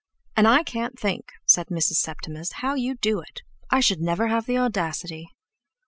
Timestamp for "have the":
4.29-4.57